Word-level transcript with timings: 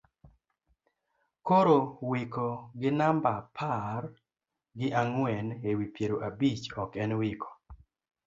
korowikoginambaapar 1.47 4.01
gi 4.77 4.87
ang'wen 5.01 5.47
e 5.69 5.71
wi 5.77 5.85
piero 5.95 6.17
abich 6.27 6.65
ok 6.83 6.91
en 7.03 7.11
wiko 7.19 7.49